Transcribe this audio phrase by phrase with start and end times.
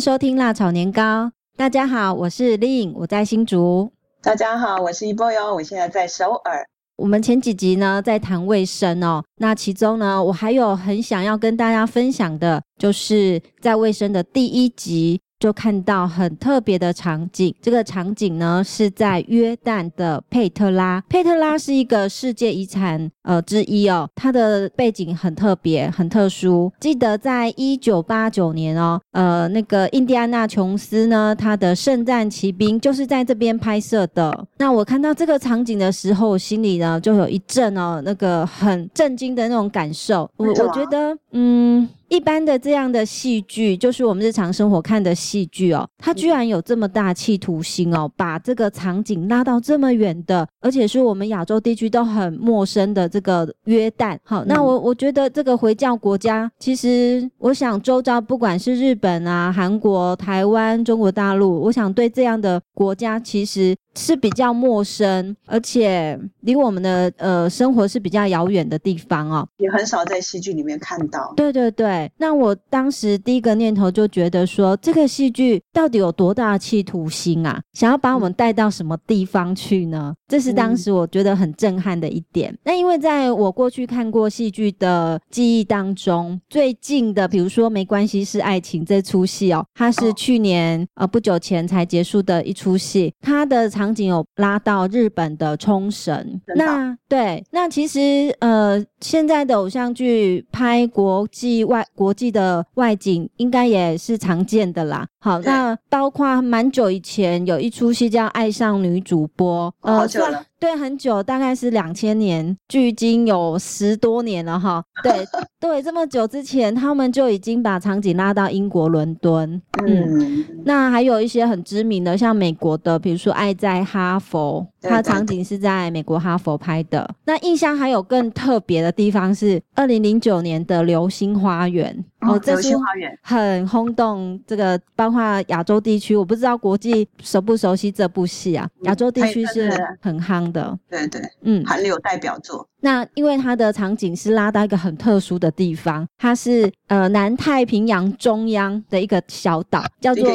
[0.00, 1.30] 迎收听辣炒年糕。
[1.58, 3.92] 大家好，我是 Lin，我在新竹。
[4.22, 6.66] 大家好，我是一波哟，我现在在首尔。
[6.96, 15.20] 我们前几集呢在谈卫生哦，那其中呢我还有很想要跟大家分享的，就是在卫生的第一集。
[15.40, 21.02] 就看到很特别的场景，这个场景呢是在约旦的佩特拉。
[21.08, 26.70] 佩特拉是一个世界遗产呃之一哦，它的背景很特别，很特殊。
[26.78, 34.46] 记得在一九八九年哦，呃，那个印第安纳琼斯呢，他的《圣战骑兵》就是在这边拍摄的。
[34.58, 40.30] 那我看到这个场景的时候，我心里呢就有一阵哦，那个很震惊的那种感受。
[40.36, 41.88] 我我觉得，嗯。
[42.10, 54.18] 一般的这样的戏剧，就是我们日常生活看的戏剧哦，他居然有这么大企图心哦，把这个场景拉到这么远的，而且是我们亚洲地区都很陌生的这个约旦。
[54.24, 63.76] 好，那我我觉得这个回教国家，其实我想周遭不管是日本啊、韩国、台湾、中国大陆，我想对这样的国家其实。
[63.96, 71.32] 是比较陌生，而且离我们的呃生活是比较遥远的地方哦，也很少在戏剧里面看到。
[71.36, 77.60] 对对对，那我当时第一个念头就觉得说，这个戏剧到底有多大的企图心啊？
[77.72, 80.14] 想要把我们带到什么地方去呢？
[80.28, 82.52] 这是当时我觉得很震撼的一点。
[82.52, 93.68] 嗯、那因为在我过去看过戏剧的记忆当中，最近的比如说《没关系是爱情》这出戏哦，它是去年、哦、呃不久前才结束的一出戏，它的。
[93.80, 105.06] 场景有拉到日本的冲绳，那对，那其实呃，现在的偶像剧拍国际外国际的外景，应该也是常见的啦。
[105.18, 114.84] 好，那包括蛮久以前有一出戏叫《爱上女主播》，呃，好久了，对，很久，大概是两千年，距今有十多年了哈。
[115.02, 115.26] 对
[115.58, 119.60] 对，这么久之前，他们就已经把场景拉到英国伦敦。
[119.82, 127.08] 嗯，那还有一些很知名的，像美国的，比如说《爱在哈佛》，它场景是在美国哈佛拍的。
[127.24, 131.96] 那印象还有更特别的地方是二零零九年的《流星花园》。
[132.30, 132.76] 哦，这是
[133.22, 138.68] 很轰动这个，包括亚洲地区，我不知道国际熟不熟悉这部戏啊？
[138.82, 142.69] 亚洲地区是很夯的，对对，嗯，韩流代表作。
[142.80, 150.30] 那因为它的场景是拉到一个很特殊的地方，它是呃南太平洋中央的一个小岛，叫做。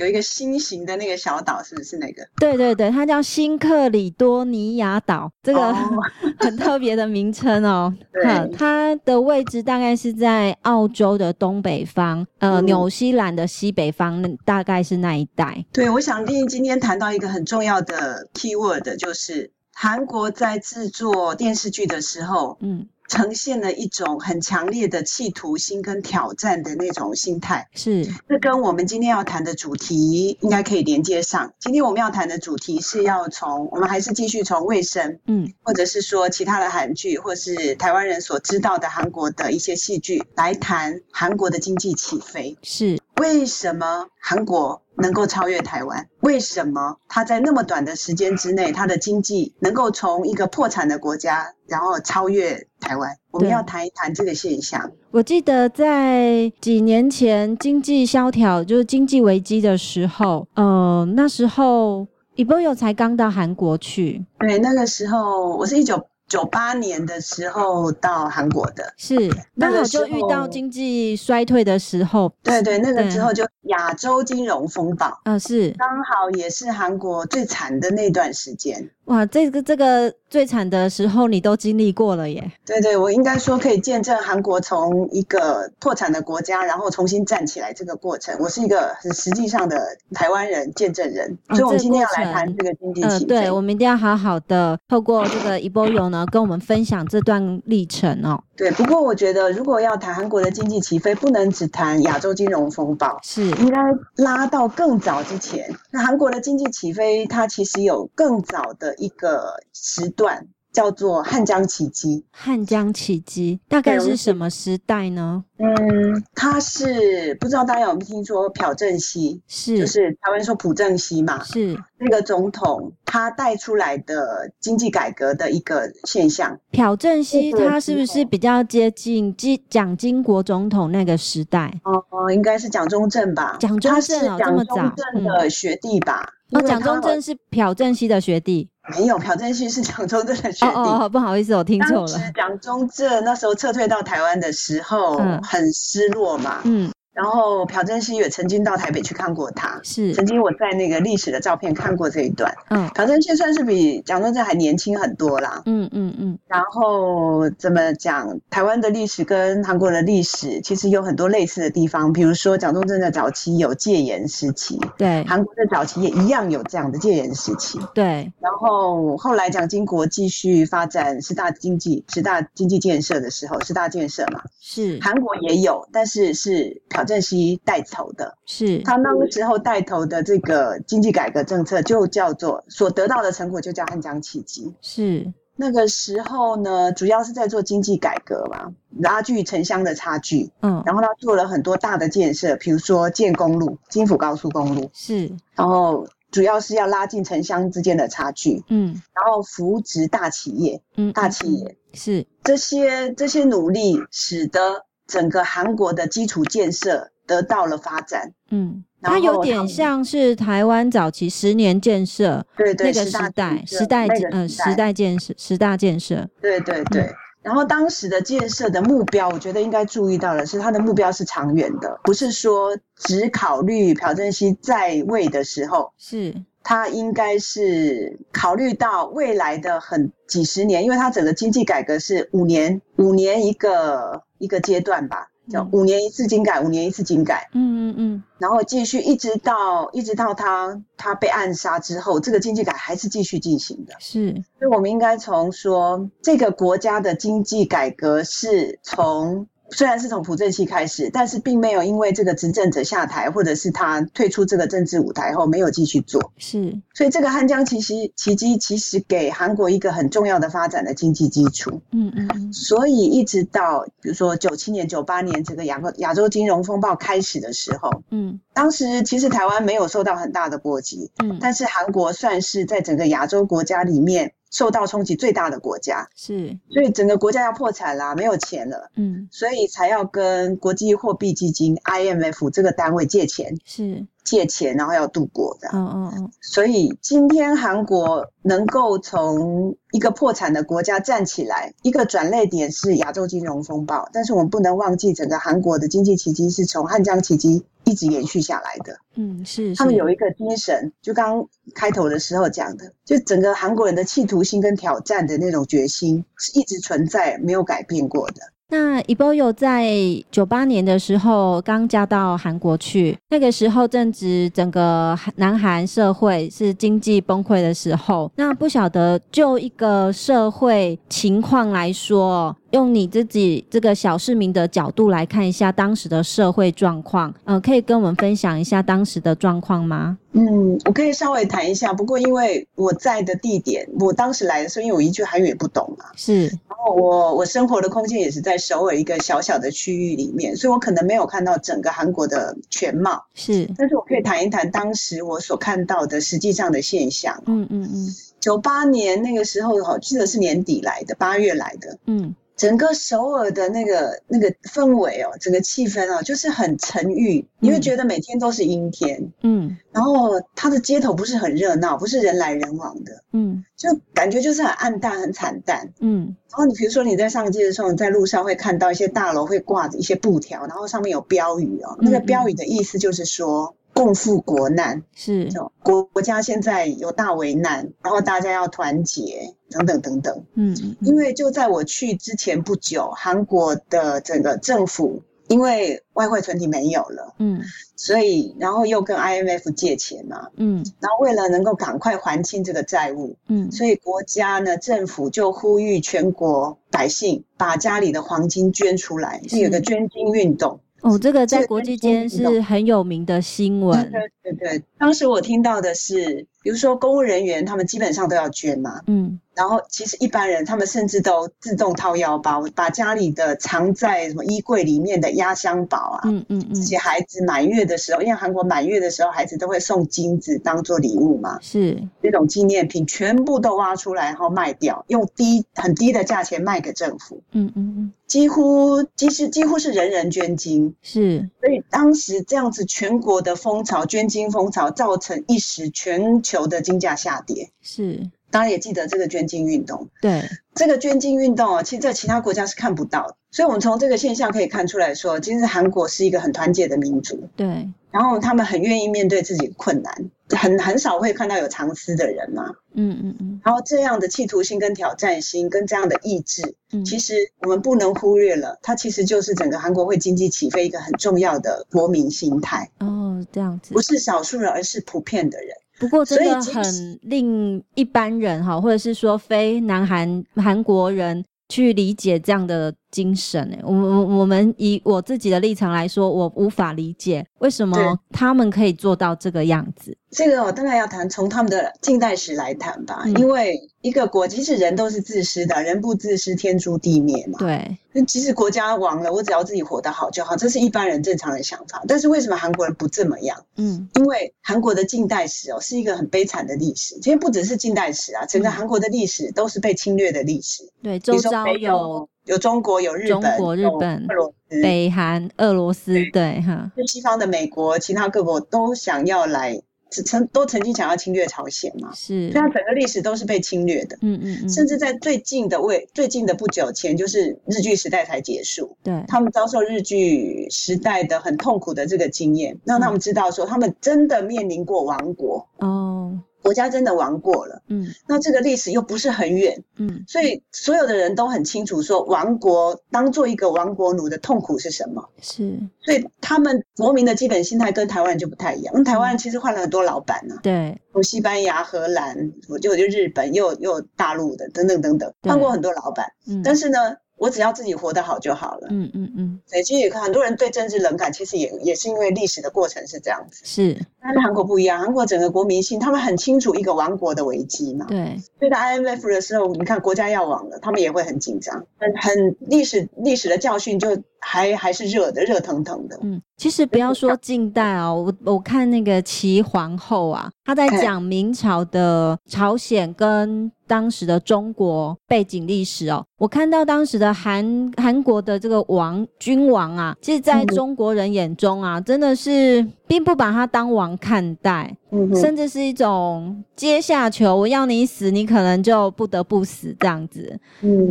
[0.00, 2.26] 有一个心形的那个小岛，是不是那个？
[2.40, 5.72] 对对对，它叫新克里多尼亚岛，这个
[6.36, 7.94] 很特别的名称哦。
[8.12, 15.64] 对，它的位置大概是在澳洲的东北方，呃，嗯、纽西兰的西北方，大概是那一带。
[15.72, 22.88] 对，我想丽今天谈到一个很重要的 keyword，就是韩国在制作电视剧的时候，嗯。
[23.06, 28.02] 呈现了一种很强烈的企图心跟挑战的那种心态，是。
[28.26, 31.52] 这跟我们今天要谈的主题应该可以连接上。
[31.60, 46.06] 今天我们要谈的主题是要从我们还是继续从卫生，嗯，或者是说其他的韩剧，或是台湾人所知道的韩国的一些戏剧来谈韩国的经济起飞，是为什么韩国能够超越台湾？
[46.20, 53.16] 为什么他在那么短的时间之内，他的经济能够从一个破产的国家，然后超越台湾？
[53.30, 54.90] 我们要谈一谈这个现象。
[55.10, 64.24] 我记得在几年前经济萧条，就是经济危机的时候，呃，那时候李波友才刚到韩国去。
[64.40, 66.04] 对，那个时候我是一九。
[66.28, 72.32] 九八年的时候到韩国的，是刚好就遇到经济衰退的时候。
[72.42, 78.88] 对对，那个时候就亚洲金融风暴，嗯，是刚好也是韩国最惨的那段时间。
[79.06, 82.50] 哇，这个这个最惨的时候你都经历过了耶！
[82.64, 88.34] 对对，我应该说可以见证韩国从一个破产的国家，然后重新站起来这个过程。
[88.40, 89.78] 我是一个很实际上的
[90.14, 98.40] 台湾人见证人，所以我们今天要来谈这个经济起对，我们一定要好好的透过这个一波游呢，跟我们分享这段历程哦。
[98.56, 103.80] 对，不过我觉得如果要谈韩国的经济起飞，不能只谈亚洲金融风暴，是应该
[104.16, 105.68] 拉到更早之前。
[105.90, 110.46] 那韩国的经济起飞，它其实有更早的一个时段。
[110.74, 112.26] 叫做汉江奇迹。
[112.32, 115.42] 汉江奇迹大概是什么时代呢？
[115.56, 126.58] 嗯，他是不知道大家有没有听说朴正熙，是就是台湾说朴正熙嘛，是那个总统他带出来的经济改革的一个现象。
[126.72, 131.72] 朴正熙他是不是比较接近蒋蒋经国总统那个时代？
[131.84, 133.56] 哦哦，应该是蒋中正吧？
[133.60, 134.74] 蒋中正哦，这么早？
[134.74, 136.28] 蒋中正的学弟吧？
[136.50, 138.68] 哦，蒋中正是朴正熙的学弟。
[138.90, 140.66] 没有，朴正熙是 蒋中正的学弟。
[140.74, 142.06] 哦哦，不好意思，我听错了。
[142.06, 146.60] 当时蒋中正那时候撤退到台湾的时候，嗯、很失落嘛。
[146.64, 146.90] 嗯。
[147.14, 152.52] 然后朴正熙也曾经到台北去看过他，是曾经我在那个历史的照片看过这一段。
[152.70, 155.62] 嗯，朴正熙算是比蒋中正还年轻很多啦。
[155.66, 156.38] 嗯嗯嗯。
[156.48, 158.38] 然后怎么讲？
[158.50, 168.32] 台湾的历史跟韩国的历史其实有很多类似的地方，比如说蒋中正的早期有戒严时期，对，韩国的早期也一样有这样的戒严时期，对。
[168.40, 184.74] 然后后来蒋经国继续发展十大经济、十大经济建设的时候，十大建设嘛，是韩国也有，但是是朴正熙带头的，是他那个时候带头的这个经济改革政策，就叫做所得到的成果就叫汉江奇迹。
[184.80, 190.50] 是那个时候呢，主要是在做经济改革嘛，拉锯城乡的差距。
[190.62, 194.90] 嗯，然后他做了很多大的建设，比如说建公路、金府高速公路。
[194.92, 198.64] 是，然后主要是要拉近城乡之间的差距。
[198.68, 200.82] 嗯，然后扶植大企业。
[200.96, 214.92] 嗯，大企业是这些这些努力，使得整个韩国的基础建设得到了发展，嗯，它有点像是台湾早期十年建设，对对，那个时代时代嗯时代。
[214.92, 217.12] 建设十大建设，对对对。
[217.42, 226.34] 然后当时的建设的目标，我觉得应该注意到的是，它的目标是长远的，不是说只考虑朴正熙在位的时候，是
[226.64, 235.28] 他应该是考虑到未来的很几十年，因为他整个经济改革是五年五年一个一个阶段吧。
[235.50, 243.94] 叫五年一次经改，五年一次经改，嗯嗯嗯，然后继续一直到一直到他他被暗杀之后，这个经济改还是继续进行的。
[244.00, 249.46] 是，所以我们应该从说这个国家的经济改革是从。
[249.70, 256.32] 虽然是从朴正熙开始，但是并没有因为这个执政者下台，或者是他退出这个政治舞台后没有继续做。
[256.36, 261.80] 是，所以这个汉江奇袭奇迹其实给韩国一个很重要的发展的经济基础。
[261.92, 262.52] 嗯嗯嗯。
[262.52, 274.34] 所以一直到比如说九七年、九八年这个亚亚洲金融风暴开始的时候，嗯，当时其实台湾没有受到很大的波及，嗯，但是韩国算是在整个亚洲国家里面。
[274.54, 286.30] 受到冲击最大的国家是，所以整个国家要破产啦，没有钱了，嗯，所以才要跟国际货币基金 IMF 这个单位借钱，是借钱，然后要度过的，嗯嗯嗯。
[286.40, 297.64] 所以今天韩国能够从一个破产的国家站起来，一个转捩点是亚洲金融风暴，但是我们不能忘记，整个韩国的经济奇迹是从汉江奇迹。
[297.84, 308.40] 一直延续下来的，嗯，是，是他们有一个精神，就刚刚开头的时候讲的，就整个韩国人的企图心跟挑战的那种决心是一直存在，没有改变过的。
[308.70, 309.94] 那イボ有在
[310.30, 318.30] 九八年的时候刚嫁到韩国去，那个时候正值整个南韩社会是经济崩溃的时候。
[318.36, 330.18] 那不晓得就一个社会情况来说，用你自己这个小市民的角度来看一下当时的社会状况，嗯、呃，可以跟我们分享一下当时的状况吗？
[330.36, 347.40] 嗯，我可以稍微谈一下，不过因为我在的地点，我当时来的时候，因为我一句韩语也不懂嘛，是，然后我我生活的空间也是在首尔一个小小的区域里面，所以我可能没有看到整个韩国的全貌，是，但是我可以谈一谈当时我所看到的实际上的现象。
[347.46, 352.34] 嗯嗯嗯，九八年那个时候，好记得是年底来的，八月来的，嗯。
[352.56, 366.36] 整个首尔的那个那个氛围哦，整个气氛哦，就是很沉郁，你会觉得每天都是阴天，嗯，然后它的街头不是很热闹，不是人来人往的，嗯，就感觉就是很暗淡、很惨淡，嗯。
[366.50, 373.74] 然后你比如说你在上街的时候，你在路上会看到一些大楼会挂着一些布条，然后上面有标语哦，那个标语的意思就是说。
[373.94, 375.48] 共赴国难是，
[375.82, 380.44] 国国家现在有大危难，然后大家要团结等等等等。
[380.54, 387.62] 嗯，因为就在我去之前不久，韩国的整个政府因为外汇存底没有了，嗯，
[387.96, 400.80] 所以然后又跟 IMF 借钱嘛，嗯，然后为了能够赶快还清这个债务，嗯，所以国家呢政府就呼吁全国百姓把家里的黄金捐出来，是有个捐金运动。
[401.04, 404.10] 哦，这个在国际间是很有名的新闻。
[404.10, 409.02] 对对对，当时我听到的是，比如说公务人员，他们基本上都要捐嘛。
[409.06, 409.38] 嗯。
[409.54, 427.40] 然后，其实一般人他们甚至都自动掏腰包，把家里的藏在什么衣柜里面的压箱宝啊，嗯嗯嗯，这些孩子满月的时候，因为韩国满月的时候，孩子都会送金子当做礼物嘛，是那种纪念品，全部都挖出来然后卖掉，用低很低的价钱卖给政府。
[427.52, 437.70] 嗯嗯嗯，几乎其实几乎是人人捐金，是，所以当时这样子全国的风潮，捐金风潮，造成一时全球的金价下跌。
[437.80, 438.30] 是。
[438.50, 440.10] 当然也记得这个捐精运动。
[440.20, 443.36] 对，这个捐精运动啊，其实在其他国家是看不到的。
[443.54, 447.48] 所以，我们从这个现象可以看出来说，其实韩国是一个很团结的民族。
[447.54, 447.88] 对。
[448.10, 450.12] 然后他们很愿意面对自己的困难，
[450.48, 452.64] 很很少会看到有藏私的人嘛。
[452.94, 453.60] 嗯嗯嗯。
[453.64, 462.90] 然后这样的企图心跟挑战心跟这样的意志，嗯，其实我们不能忽略了，它其实就是整个韩国会经济起飞一个很重要的国民心态。
[462.98, 463.94] 哦，这样子。
[463.94, 465.68] 不是少数人，而是普遍的人。
[466.00, 472.92] 不过真的很令一般人哈，或者是说非南韩韩国人去理解这样的。
[473.14, 480.18] 精神哎，我我我们以我自己的立场来说，我无法理解为什么他们可以做到这个样子。
[480.32, 487.56] 这个我当然要谈从他们的近代史来谈吧，嗯，因为一个国其实人都是自私的，人不自私天诛地灭嘛。
[487.60, 492.02] 对，其实国家亡了，我只要自己活得好就好，这是一般人正常的想法。
[492.08, 493.64] 但是为什么韩国人不这么样？
[493.76, 500.82] 嗯，因为韩国的近代史哦是一个很悲惨的历史，其实不只是近代史啊，整个韩国的历史都是被侵略的历史。
[501.00, 502.28] 对，周遭有。
[502.44, 506.90] 有中国，有日本，中国、日本、俄罗斯、北韩、俄罗斯，对哈。
[506.96, 512.12] 就西方的美国，其他各国都想要来，曾都曾经想要侵略朝鲜嘛。
[512.14, 514.18] 是，这样整个历史都是被侵略的。
[514.20, 514.68] 嗯嗯嗯。
[514.68, 518.94] 甚至在最近的未最近的不久前，就是日据时代才结束。
[519.02, 519.24] 对。
[519.26, 525.66] 他们遭受日据时代的很痛苦的这个经验，让他们知道说，他们真的面临过亡国。
[525.78, 526.38] 哦。
[526.64, 535.28] 国家真的亡过了，嗯，那这个历史又不是很远，嗯，所以所有的人都很清楚说，亡国当做一个亡国奴的痛苦是什么？
[535.42, 538.94] 是，所以他们国民的基本心态跟台湾人就不太一样。
[538.94, 546.98] 因为台湾人其实换了很多老板呢、啊，对，从西班牙、荷兰，我就就日本，又又大陆的等等等等，换过很多老板，嗯，但是呢。
[547.44, 548.88] 我只要自己活得好就好了。
[548.90, 549.60] 嗯嗯嗯。
[549.70, 553.60] 对，其实很多人对政治冷感，其实也也是因为历史的过程是这样子。
[553.64, 553.98] 是。
[554.22, 558.06] 但是韩国不一样，韩国整个国民性，他们很清楚一个亡国的危机嘛。
[558.08, 558.40] 对。
[558.58, 566.18] 所以在 IMF 的时候，你看国家要亡了，他们也会很紧张，很很历史历史的教训就还还是热的，热腾腾的。
[566.22, 573.70] 嗯，其实不要说近代哦，我我看那个齐皇后啊，她在讲明朝的朝鲜跟。
[573.86, 584.96] 当时的中国背景历史哦，我看到当时的韩韩国的这个王君王啊，其实在中国人眼中啊，真的是并不把他当王看待，
[585.34, 590.58] 甚至是一种阶下囚，我要你死，你可能就不得不死这样子。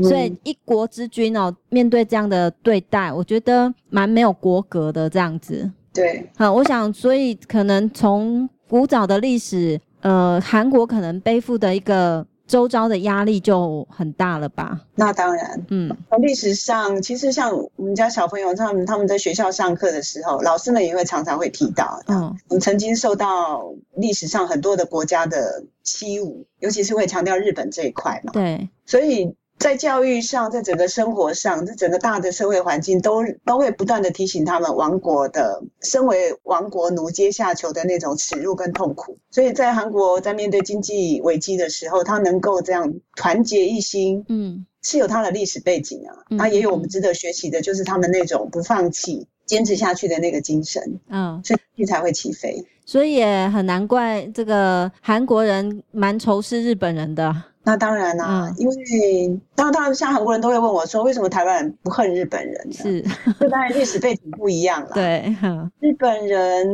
[0.01, 5.71] 所以一国之君哦，面对这样的对待，我觉得蛮没有国格的这样子。
[5.93, 12.25] 对，好，我想，所以可能从古早的历史，呃，韩国可能背负的一个。
[12.53, 14.79] 周遭的压力就很大了吧？
[14.93, 15.89] 那当然，嗯，
[16.21, 29.35] 历史上，其实像我们家小朋友他们他们在学校上课的时候，老师们也会常常会提到，嗯，我们曾经受到历史上很多的国家的欺侮，尤其是会强调日本这一块嘛，对，所以。
[29.59, 39.17] 在教育上，在整个生活上，在整个大的社会环境，都都会不断的提醒他们亡国的，身为亡国奴阶下囚的那种耻辱跟痛苦。
[39.31, 52.65] 所以在韩国在面对经济危机的时候，他能够这样团结一心，嗯，是有他的历史背景啊，那、嗯、也有我们值得学习的，就是他们那种不放弃、坚持下去的那个精神，嗯，所以才会起飞。
[52.85, 57.33] 所以也很难怪这个韩国人蛮仇视日本人的。
[57.63, 62.73] 那当然啦、啊嗯，因为当，当然，像韩国人都会问我说，为什么台湾人不恨日本人呢？
[62.73, 63.01] 是，
[63.39, 64.91] 这当然历史背景不一样了。
[64.95, 65.33] 对，
[65.79, 66.67] 日本人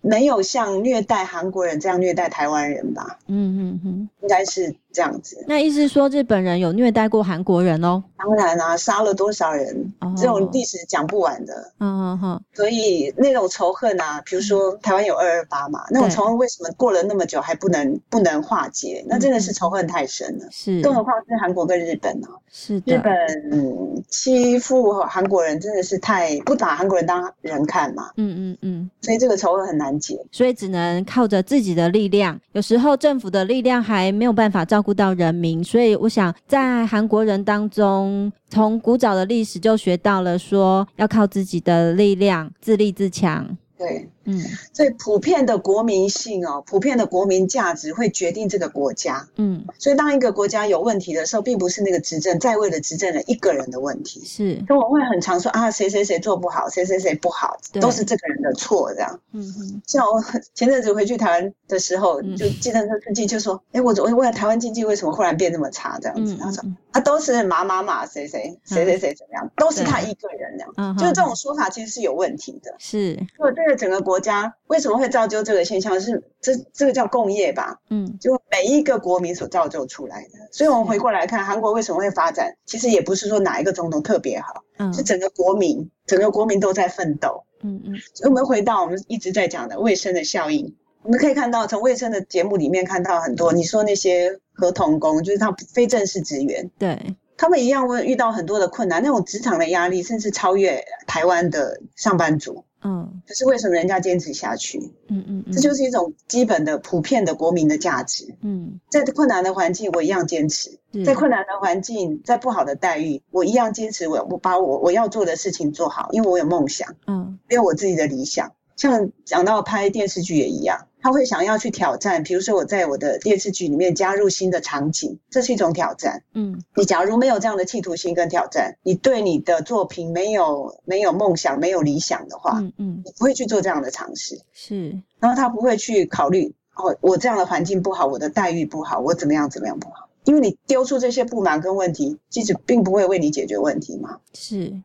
[0.00, 3.18] 没有像虐待韩国人这样虐待台湾人吧？
[3.26, 5.44] 嗯嗯嗯，应该是这样子。
[5.46, 8.02] 那意思是说，日本人有虐待过韩国人哦？
[8.16, 9.92] 当然啊，杀了多少人？
[10.00, 11.52] 哦、这种历史讲不完的。
[11.80, 12.40] 嗯嗯嗯。
[12.54, 19.04] 所以那种仇恨啊，比如说台湾有二二八嘛，那种仇恨为什么过了那么久还不能不能化解？
[19.06, 20.46] 那真的是仇恨太深了。
[20.50, 22.40] 是，更何况是韩国跟日本呢、啊？
[22.50, 28.10] 是的，日本欺负韩国人真的是太不把韩国人当人看嘛。
[28.16, 32.40] 嗯嗯嗯，所以这个仇恨很难解，所以只能靠着自己的力量。
[32.52, 43.58] 有时候政府的力量还没有办法照顾到人民，所以我想在韩国人当中，从古早的历史就学到了说要靠自己的力量，自立自强。
[43.76, 44.08] 对。
[44.26, 49.28] 嗯，所以普遍的国民性哦，普遍的国民价值会决定这个国家。
[49.36, 54.22] 嗯，所以当一个国家有问题的时候，并不是那个执政在位的执政人一个人的问题。
[54.24, 58.92] 是，所以我会很常说啊，谁谁谁做不好，谁谁谁不好，都是这个人的错。
[58.94, 59.20] 这样。
[59.32, 59.82] 嗯嗯。
[59.86, 60.22] 像我
[60.54, 72.74] 前阵子回去台湾的时候，嗯、就计程车司机就说：“哎、欸，我我问台湾经济为什么忽然变那么差？”这样子，嗯、他说：“他、啊、都是马马马谁谁谁谁谁怎么样，都是他一个人这样。”嗯，就是这种说法其实是有问题的。
[72.78, 73.12] 是。
[73.36, 76.00] 如果这个整个国国家为什么会造就这个现象？
[76.00, 77.78] 是这这个叫共业吧？
[77.90, 80.48] 嗯，就每一个国民所造就出来的。
[80.50, 82.56] 所以我们回过来看，韩国为什么会发展？
[82.64, 87.44] 其实也不是说哪一个总统特别好，嗯，是整个国民，整个国民都在奋斗。
[87.60, 87.92] 嗯嗯。
[88.14, 93.52] 所以我们回到我们一直在讲的卫生的效应，我们可以看到从卫生的节目里面看到很多。
[93.52, 97.16] 你说那些合同工，就是他非正式职员，对。
[97.38, 102.64] 他们一样会遇到很多的困难，那种职场的压力，甚至超越台湾的上班族。
[102.86, 104.78] 嗯，可是为什么人家坚持下去？
[105.08, 108.36] 嗯嗯，嗯，这就是一种基本的、普遍的国民的价值。
[108.42, 110.70] 嗯，在困难的环境，我一样坚持；
[111.04, 114.06] 在困难的环境，在不好的待遇，我一样坚持。
[114.06, 116.94] 我我把我我要做的事情做好，因为我有梦想。
[117.08, 118.52] 嗯，因为我自己的理想。
[118.76, 120.86] 像讲到拍电视剧也一样。
[121.06, 126.24] 他会想要去挑战，比如说我在我的电视剧里面加入新的场景，这是一种挑战。
[126.34, 134.40] 嗯，你假如没有这样的企图心跟挑战，你对你的作品没有没有梦想、没有理想的话，嗯嗯，你不会去做这样的尝试。
[134.52, 140.08] 是，然后他不会去考虑哦，我这样的环境不好，我的待遇不好，我怎么样怎么样不好？
[140.24, 144.18] 因为你丢出这些不满跟问题，其实并不会为你解决问题嘛。
[144.34, 144.82] 是。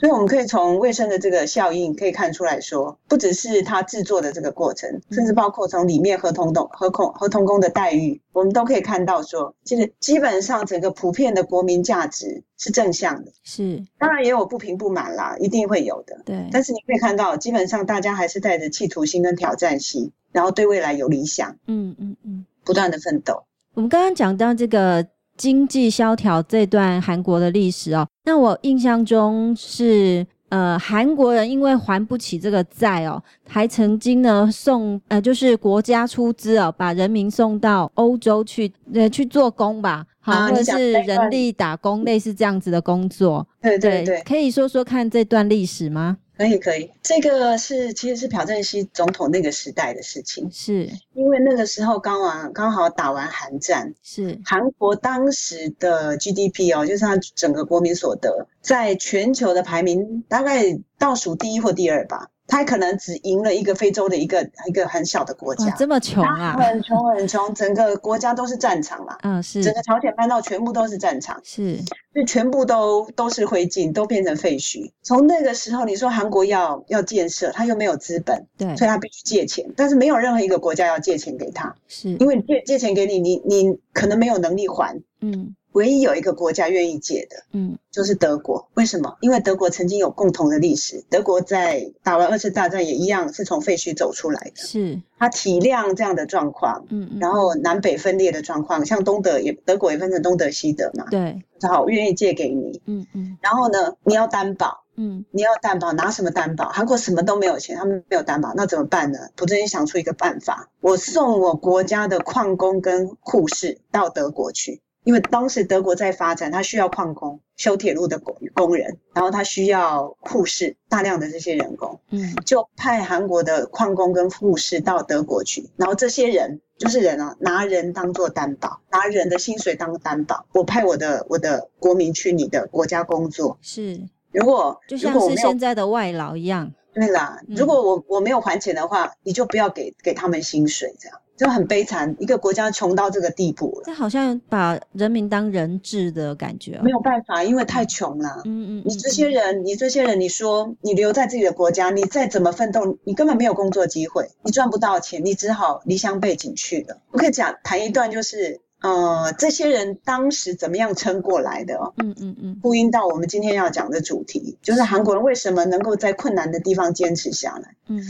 [0.00, 13.30] 所以我们可以从卫生的这个效应可以看出来说，不只是它制作的这个过程，甚至包括从里面合同工、合同合同工的待遇，我们都可以看到说，其实基本上整个普遍的国民价值是正向的。
[13.44, 16.18] 是，当然也有不平不满啦，一定会有的。
[16.24, 21.54] 对，但是你可以看到，基本上大家还是带着企图心跟挑战心，然后对未来有理想。
[21.66, 23.44] 嗯嗯嗯，不断的奋斗。
[23.74, 25.06] 我们刚刚讲到这个。
[25.40, 43.46] 经济萧条这段韩国的历史哦，那我印象中是呃韩国人因为还不起这个债哦，还曾经呢送呃就是国家出资哦，把人民送到欧洲去呃去做工吧，好、啊、或者是人力打工类似这样子的工作。
[43.60, 46.18] 对对对，对，可以说说看这段历史吗？
[46.36, 60.64] 可以可以，这个是其实是朴正熙总统那个时代的事情，是因为那个时候刚完刚好打完韩战，是韩国当时的 GDP 哦，就是它整个国民所得，在全球的排名大概
[60.98, 62.30] 倒数第一或第二吧。
[62.50, 71.78] 他可能只赢了一个非洲的一个一个很小的国家，这么穷啊，很穷很穷，整个国家都是战场嘛，嗯是，整个朝鲜半岛全部都是战场，是，
[72.14, 74.90] 就全部都都是灰烬，都变成废墟。
[75.02, 82.10] 从那个时候，你说韩国要要建设，他又没有资本，对，所以他必须借钱，但是没有任何一个国家要借钱给他，是。
[82.14, 85.54] 因为借借钱给你，你你可能没有能力还，嗯。
[85.72, 88.68] 唯一有一个国家愿意借的，嗯，就是德国。
[88.74, 89.16] 为什么？
[89.20, 91.04] 因为德国曾经有共同的历史。
[91.08, 94.56] 德国在打完二次大战也一样是从废墟走出来的。
[94.56, 103.38] 是，他体谅这样的状况，嗯，嗯，然后南北分裂的状况，像东德也德国也分成东德西德嘛，对，好，愿意借给你，嗯嗯。
[103.40, 106.68] 然后呢，你要担保，嗯，你要担保，拿什么担保？
[106.68, 109.18] 韩国什么都没有钱，他们没有担保，那怎么办呢？
[109.36, 114.80] 朴正熙想出一个办法，我送我国家的矿工跟护士到德国去。
[115.10, 141.18] 因为当时德国在发展，他需要矿工、修铁路的工工人，然后他需要护士，大量的这些人工，嗯，就派韩国的矿工跟护士到德国去，然后这些人就是人啊，拿人当做担保，拿人的薪水当担保，我派我的我的国民去你的国家工作，是，如果就像是现在的外劳一样，对啦，如果我我没有还钱的话，你就不要给给他们薪水，这样。
[141.40, 143.84] 就很悲惨，一个国家穷到这个地步了。
[143.86, 146.78] 这好像把人民当人质的感觉。
[146.84, 148.42] 没有办法，因为太穷了。
[148.44, 156.98] 嗯嗯，你这些人，你这些人，你说你留在自己的国家，你再怎么奋斗，你根本没有工作机会，你赚不到钱，你只好离乡背井去了。
[157.10, 161.94] 我可以讲谈一段，就是呃，这些人当时怎么样撑过来的哦。
[161.96, 167.76] 嗯嗯嗯，呼应到我们今天要讲的主题，就是韩国人为什么能够在困难的地方坚持下来。
[167.88, 168.04] 嗯。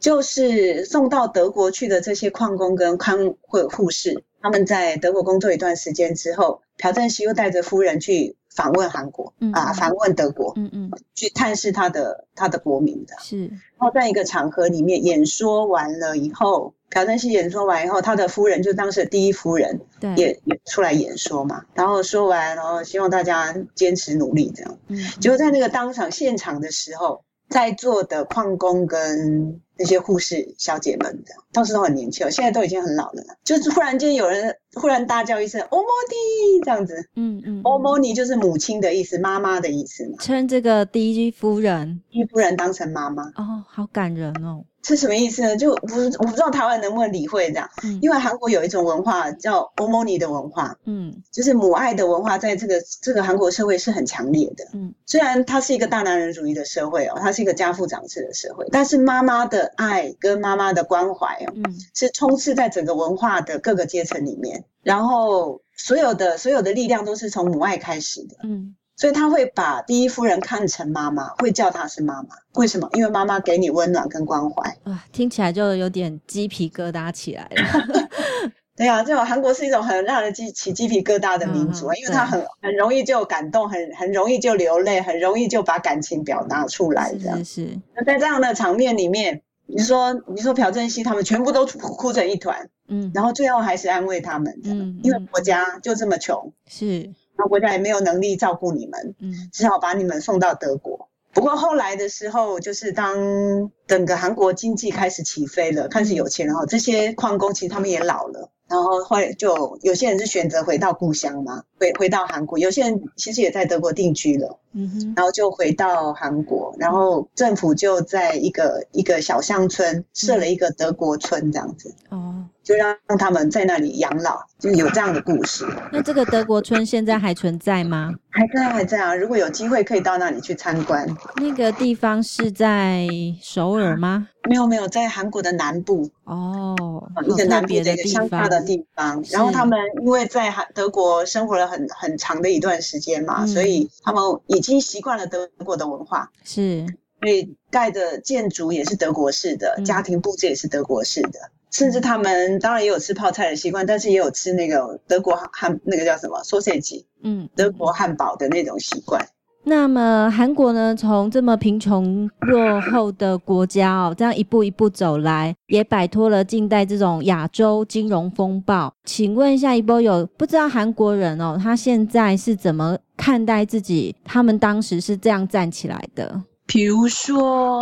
[0.00, 13.14] 就是送到德国去的这些矿工跟看护护士，他们在德国工作一段时间之后，朴正熙又带着夫人去访问韩国，嗯、啊，访问德国，嗯嗯，去探视他的他的国民的。
[13.20, 27.24] 是，然后在一个场合里面演说完了以后，朴正熙演说完以后，他的夫人就当时的第一夫人，对，也也出来演说嘛，然后说完，然后希望大家坚持努力这样，嗯，结果在那个当场现场的时候。
[27.48, 33.22] 在座的矿工跟那些护士小姐们的，当时都很年轻，现在都已经很老了。
[33.44, 40.16] 就是忽然间有人忽然大叫一声“欧莫尼”这样子，嗯嗯，欧莫尼就是母亲的意思，妈妈的意思嘛。
[40.20, 43.24] 称这个第一夫人，第一夫人当成妈妈。
[43.36, 44.64] 哦，好感人哦。
[44.88, 45.54] 是什么意思呢？
[45.54, 68.74] 就不我不知道台湾能不能理会这样，嗯、因为韩国有一种文化叫欧莫尼的文化，嗯，就是母爱的文化，在这个这个韩国社会是很强烈的，嗯，虽然它是一个大男人主义的社会哦，它是一个家父长制的社会，但是妈妈的爱跟妈妈的关怀哦，嗯，是充斥在整个文化的各个阶层里面，然后所有的所有的力量都是从母爱开始的，嗯。
[68.98, 72.30] 所以他会把第一夫人看成妈妈，会叫她是妈妈。
[72.54, 72.90] 为什么？
[72.94, 74.76] 因为妈妈给你温暖跟关怀。
[74.84, 77.88] 哇，听起来就有点鸡皮疙瘩起来了。
[78.74, 87.12] 对啊，这种韩国是一种很让人起起鸡皮疙瘩的民族，嗯、因为他很很容易就感动，很很容易就流泪，很容易就把感情表达出来。
[87.12, 87.78] 是，是，是。
[87.94, 97.08] 那在这样的场面里面，你说你说朴正熙他们全部都哭成一团，嗯，然后最后还是安慰他们，嗯，因为国家就这么穷，是。
[97.38, 101.08] 那国家也没有能力照顾你们，嗯，只好把你们送到德国。
[101.32, 108.50] 不过后来的时候，就是当整个韩国经济开始起飞了，开始有钱了，然后这些矿工其实他们也老了。
[108.68, 125.66] 然后后来就有些人是选择回到故乡嘛，回回到韩国，有些人其实也在德国定居了，嗯哼，然后就回到韩国，然后政府就在一个一个小乡村设了一个德国村这样子，哦，就让让他们在那里养老，就有这样的故事。
[125.90, 128.12] 那这个德国村现在还存在吗？
[128.28, 129.14] 还在还在啊！
[129.14, 131.08] 如果有机会可以到那里去参观。
[131.36, 133.08] 那个地方是在
[133.42, 134.28] 首尔吗？
[134.50, 136.76] 没有没有，在韩国的南部哦，
[137.24, 139.24] 一个南边的一个乡下的地方。
[139.30, 146.86] 然后他们因为在韩德国生活了很很长的一段时间嘛，嗯、所以他们已经习惯了德国的文化，是，
[147.22, 159.24] 所以盖的建筑也是德国式的，嗯、家庭布置也是德国式的，甚至他们当然也有吃泡菜的习惯，但是也有吃那个德国汉那个叫什么 sausage，嗯，德国汉堡的那种习惯。
[159.64, 168.90] 那么韩国呢，从这么贫穷落后的国家哦，这样一步一步走来，也摆脱了近代这种亚洲金融风暴。
[169.04, 174.16] 请问一下，一波有不知道韩国人哦，他现在是怎么看待自己？
[174.24, 176.42] 他们当时是这样站起来的？
[176.64, 177.78] 比如说，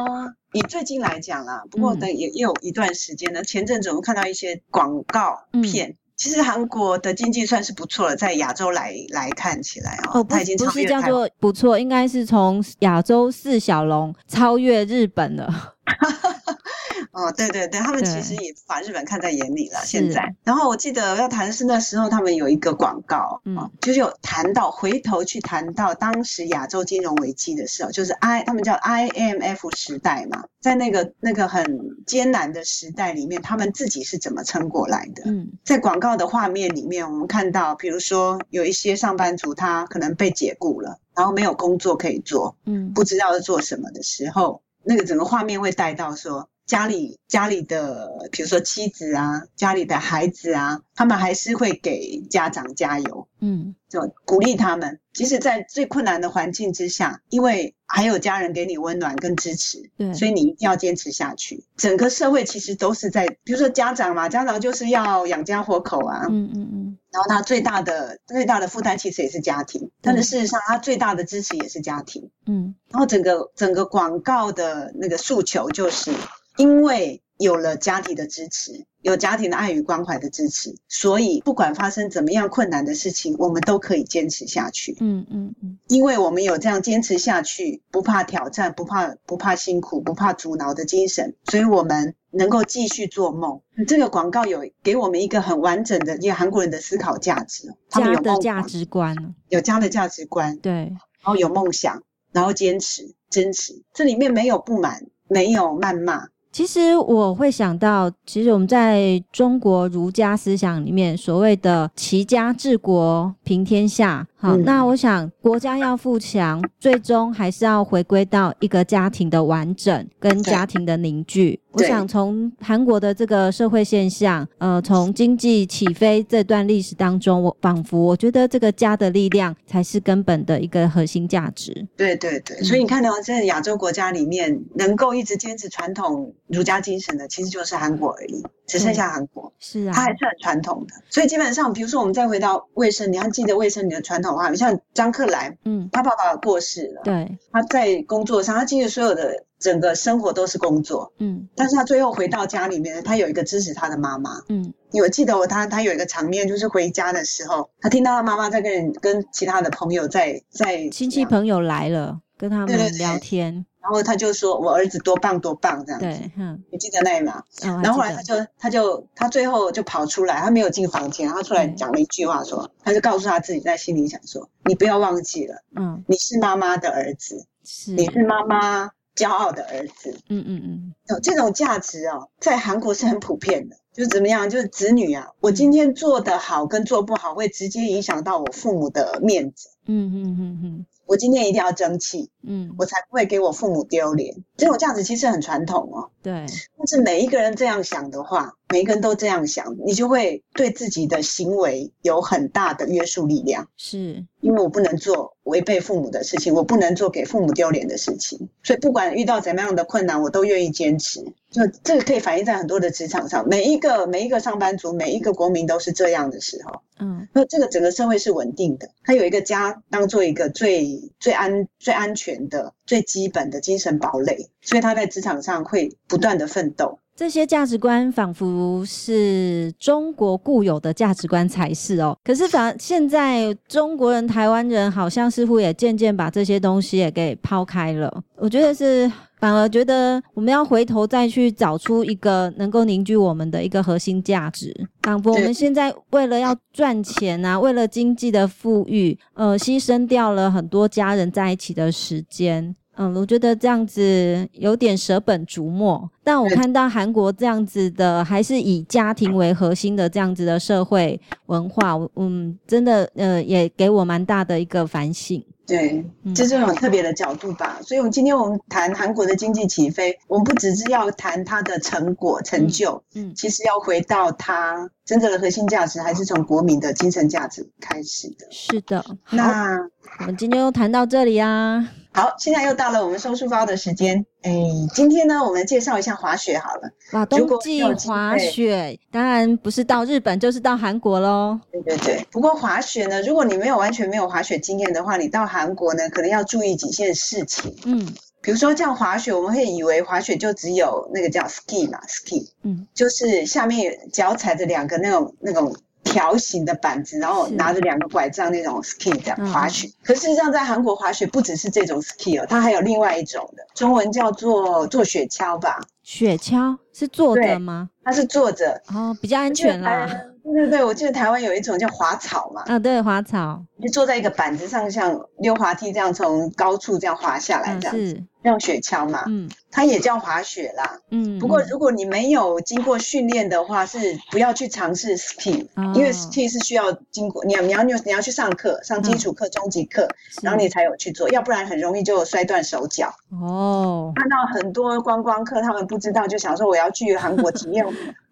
[0.56, 3.44] 以最近来讲啦，不过等也也有一段时间了。
[3.44, 5.90] 前阵子我们看到一些广告片。
[5.90, 15.74] 嗯其实韩国的经济算是不错了，在亚洲来来看起来哦，它已经不是叫做不错，应该是从亚洲四小龙超越日本了。
[17.12, 19.80] 哦，对对对，他们其实也把日本看在眼里了。
[19.84, 35.22] 现在，然后我记得要谈的是那时候他们有一个广告，嗯，就是有谈到回头去谈到当时亚洲金融危机的时候，就是 I 他们叫 IMF 时代嘛，在那个那个很艰难的时代里面，他们自己是怎么撑过来的？
[35.26, 46.48] 嗯，在广告的画面里面，我们看到，比如说有一些上班族他可能被解雇了，然后没有工作可以做，嗯，不知道要做什么的时候，那个整个画面会带到说。
[46.66, 61.64] 家里家里的，比如说妻子啊，家里的孩子啊，他们还是会给家长加油，嗯，就鼓励他们，即使在最困难的环境之下，因为还有家人给你温暖跟支持，对，所以你一定要坚持下去。
[61.76, 76.10] 整个社会其实都是在，比如说家长嘛，家长就是要养家活口啊，嗯嗯嗯，然后他最大的最大的负担其实也是家庭，但是事实上他最大的支持也是家庭，嗯，然后整个整个广告的那个诉求就是。
[76.56, 84.96] 因为有了家庭的支持，有家庭的爱与关怀的支持，所以不管发生怎么样困难的事情，我们都可以坚持下去。
[85.00, 93.60] 嗯嗯嗯，因为我们有这样坚持下去，不怕挑战，不怕不怕辛苦，不怕阻挠的精神，所以我们能够继续做梦。
[93.86, 106.28] 这个广告有给我们一个很完整的一个韩国人的思考价值，他们有家的价值观，有家的价值观，对，然后有梦想，然后坚持坚持，这里面没有不满，没有谩骂。
[106.56, 114.26] 其实我会想到，其实我们在中国儒家思想里面，所谓的齐家治国平天下。
[114.46, 121.58] 好，嗯、那我想国家要富强，最终还是要回归到一个家庭的完整跟家庭的凝聚。
[121.72, 131.86] 我想从韩国的这个社会现象，呃，从经济起飞这段历史当中，我仿佛我觉得这个家的力量才是根本的一个核心价值。
[131.94, 138.42] 对对对，所以你看到在亚洲国家里面，能够一直坚持传统儒家精神的，其实就是韩国而已。
[138.66, 144.50] 只剩下韩国，是啊，它还是很传统的，所以基本上，比如说我们再回到卫生，你还记得卫生你的传统话？
[144.50, 162.20] 你像张克兰，嗯，他爸爸过世了，对，他在工作上，他其实所有的整个生活都是工作，嗯，但是他最后回到家里面，他有一个支持他的妈妈，嗯，你有记得我他他有一个场面，就是回家的时候，他听到他妈妈在跟人跟其他的朋友在在亲戚朋友来了。
[162.36, 166.06] 跟他们聊天，对对对，然后他就说我儿子多棒多棒这样子。
[166.06, 167.42] 对，嗯，你记得那吗？
[167.62, 183.76] 哦、然后后来他就他就他最后就跑出来，他没有进房间，他出来讲了一句话说，他就告诉他自己在心里想说，你不要忘记了，嗯，你是妈妈的儿子，是，你是妈妈骄傲的儿子，嗯嗯嗯，有这种价值哦，在韩国是很普遍的。
[183.96, 184.50] 就怎么样？
[184.50, 189.70] 就是子女啊，我今天做得好跟做不好，会直接影响到我父母的面子。
[189.86, 190.86] 嗯嗯嗯嗯。
[191.06, 194.44] 我今天一定要争气，嗯，我才不会给我父母丢脸。
[194.56, 196.10] 这种价值其实很传统哦。
[196.26, 196.44] 对。
[196.76, 203.68] 但是每一个人这样想的话，每一个人都这样想，你就会对自己的行为有很大的约束力量。
[203.76, 204.26] 是。
[204.40, 211.20] 因为我不能做违背父母的事情，我不能做给父母丢脸的事情，所以不管遇到怎么样的困难，我都愿意坚持。
[211.50, 216.80] 就这个可以反映在很多的职场上，每一个每一个上班族，每一个国民都是这样的时候。
[216.98, 226.98] 嗯，那这个整个社会是稳定的，他有一个家当做一个最最安最安全的最基本的精神堡垒，所以他在职场上会不断的奋斗。
[227.16, 238.22] 这些价值观仿佛是中国固有的价值观才是哦，可是反现在中国人、台湾人好像似乎也渐渐把这些东西也给抛开了。
[238.36, 244.74] 我觉得是反而觉得我们要回头再去找出一个能够凝聚我们的一个核心价值。
[245.02, 252.74] 仿佛我们现在为了要赚钱啊，为了经济的富裕，呃，牺牲掉了很多家人在一起的时间。
[252.98, 256.10] 嗯，我觉得这样子有点舍本逐末。
[256.24, 265.44] 但我看到韩国这样子的，还是以家庭为核心的这样子的社会文化，嗯，真的，呃，也给我蛮大的一个反省。
[265.66, 267.78] 对，这是种特别的角度吧。
[267.82, 278.46] 所以，我们今天我们谈韩国的经济起飞，我们不只是要谈它的成果成就，嗯，其实要回到它真正的核心价值，还是从国民的精神价值开始的。
[278.50, 279.04] 是的。
[279.30, 279.78] 那
[280.20, 281.88] 我们今天又谈到这里啊。
[282.12, 284.24] 好，现在又到了我们收书包的时间。
[284.40, 284.50] 哎，
[284.94, 286.90] 今天呢，我们介绍一下滑雪好了。
[287.12, 291.60] 哇，冬季滑雪，当然不是到日本，就是到韩国喽。
[291.70, 292.26] 对对对。
[292.30, 297.76] 不过滑雪呢，如果你没有完全没有滑雪经验的话，你到韩国呢，可能要注意几件事情。
[297.84, 298.06] 嗯，
[298.40, 305.76] 比如说这样滑雪，我们会以为滑雪就只有那个叫 ski 嘛，ski，嗯，就是下面脚踩着两个那种那种。
[306.16, 309.86] 条形的板子，然后拿着两个拐杖那种 ski 这样滑雪。
[310.02, 315.78] 可事实上，在韩国滑雪不只是这种 ski 哦，它还有另外一种的，中文叫做坐雪橇吧？
[316.02, 317.90] 雪橇是坐着吗？
[318.02, 320.08] 它是坐着哦，比较安全啦。
[320.42, 322.62] 对对对，我记得台湾有一种叫滑草嘛。
[322.66, 328.12] 啊，对，滑草，就坐在一个板子上，像溜滑梯这样从高处这样滑下来这样子。
[328.14, 331.36] 嗯用雪橇嘛，嗯，它也叫滑雪啦，嗯。
[331.40, 333.98] 不过如果你没有经过训练的话，是
[334.30, 340.08] 不要去尝试 ski，哦，因为 ski 是需要经过你要你要你要你要去上课，上基础课、中级课，
[340.42, 343.12] 然后你才有去做，要不然很容易就摔断手脚。
[343.32, 347.84] 哦，看到很多观光客，他们不知道，就想说我要去韩国体验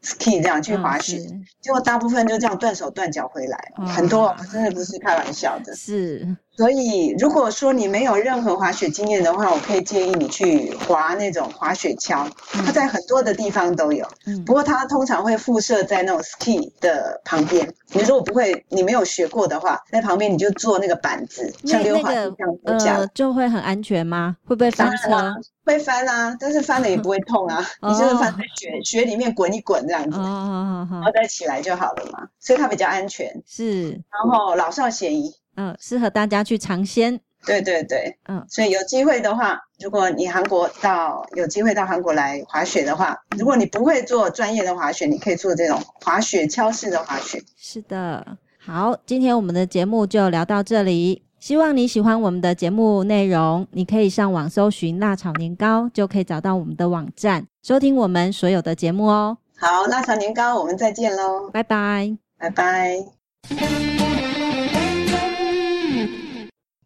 [0.05, 5.34] ski 这样去滑雪，哦，结果大部分就这样断手断脚回来，哦，很多真的不是开玩笑
[5.75, 6.37] 是。
[6.57, 14.07] 所以，如果说你没有任何滑雪经验的话，我可以建议你去滑那种滑雪橇，它在很多的地方都有。
[14.27, 17.75] 嗯，不过它通常会附设在那种 ski 的旁边。
[17.93, 24.37] 你如果不会，你没有学过的话，在旁边你就坐那个板子，像溜滑梯这样这样，呃，就会很安全吗？
[24.47, 25.35] 会不会翻车？
[25.65, 27.65] 会翻啊，但是翻了也不会痛啊。
[27.81, 32.29] 哦、你就是翻在雪雪里面滚一滚这样子，哦，然后再起来就好了嘛。
[32.39, 35.35] 所以它比较安全，是，然后老少咸宜。
[35.57, 37.21] 嗯，适合大家去尝鲜。
[37.47, 47.43] 对对对，嗯，所以有机会的话，如果你韩国到有机会到韩国来滑雪的话，如果你不会做专业的滑雪，你可以做这种滑雪橇式的滑雪。
[47.57, 51.23] 是的，好，今天我们的节目就聊到这里。
[51.39, 59.37] 希望你喜欢我们的节目内容，你可以上网搜寻“辣炒年糕”，就可以找到我们的网站，收听我们所有的节目哦。
[59.59, 63.94] 好，辣炒年糕，我们再见喽，拜拜，拜拜。